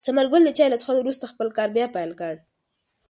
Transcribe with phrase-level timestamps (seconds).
[0.05, 2.33] ثمر ګل د چای له څښلو وروسته خپل کار بیا پیل کړ.